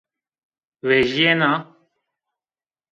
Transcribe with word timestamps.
Vejîyena 0.87 1.53